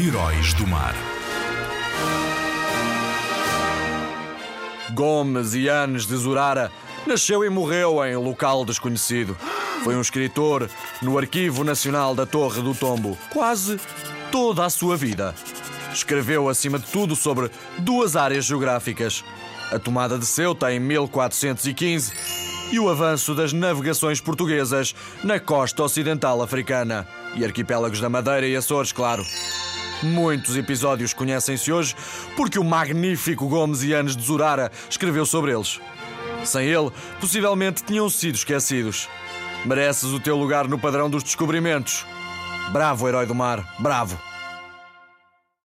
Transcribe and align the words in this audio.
Heróis 0.00 0.54
do 0.54 0.66
Mar. 0.66 0.94
Gomes 4.94 5.52
Yanes 5.52 6.06
de 6.06 6.16
Zurara 6.16 6.72
nasceu 7.06 7.44
e 7.44 7.50
morreu 7.50 8.02
em 8.04 8.16
local 8.16 8.64
desconhecido. 8.64 9.36
Foi 9.84 9.94
um 9.94 10.00
escritor 10.00 10.68
no 11.02 11.18
Arquivo 11.18 11.62
Nacional 11.62 12.14
da 12.14 12.24
Torre 12.24 12.62
do 12.62 12.74
Tombo 12.74 13.18
quase 13.30 13.78
toda 14.30 14.64
a 14.64 14.70
sua 14.70 14.96
vida. 14.96 15.34
Escreveu, 15.92 16.48
acima 16.48 16.78
de 16.78 16.86
tudo, 16.86 17.14
sobre 17.14 17.50
duas 17.78 18.16
áreas 18.16 18.46
geográficas: 18.46 19.22
a 19.70 19.78
tomada 19.78 20.18
de 20.18 20.24
Ceuta 20.24 20.72
em 20.72 20.80
1415 20.80 22.12
e 22.72 22.80
o 22.80 22.88
avanço 22.88 23.34
das 23.34 23.52
navegações 23.52 24.22
portuguesas 24.22 24.94
na 25.22 25.38
costa 25.38 25.82
ocidental 25.82 26.40
africana 26.40 27.06
e 27.34 27.44
arquipélagos 27.44 28.00
da 28.00 28.08
Madeira 28.08 28.46
e 28.46 28.56
Açores, 28.56 28.90
claro. 28.90 29.22
Muitos 30.02 30.56
episódios 30.56 31.12
conhecem-se 31.12 31.72
hoje 31.72 31.94
porque 32.36 32.58
o 32.58 32.64
magnífico 32.64 33.46
Gomes 33.46 33.82
Yanes 33.82 34.16
de 34.16 34.24
Zurara 34.24 34.70
escreveu 34.90 35.24
sobre 35.24 35.52
eles. 35.52 35.80
Sem 36.44 36.66
ele, 36.66 36.90
possivelmente 37.20 37.84
tinham 37.84 38.10
sido 38.10 38.34
esquecidos. 38.34 39.08
Mereces 39.64 40.10
o 40.10 40.18
teu 40.18 40.36
lugar 40.36 40.66
no 40.66 40.78
padrão 40.78 41.08
dos 41.08 41.22
descobrimentos. 41.22 42.04
Bravo, 42.72 43.06
herói 43.06 43.26
do 43.26 43.34
mar, 43.34 43.76
bravo! 43.78 44.31